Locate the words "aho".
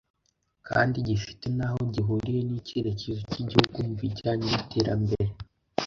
1.67-1.79